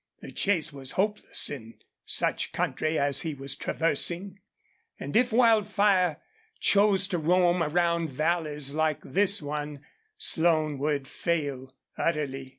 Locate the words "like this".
8.73-9.43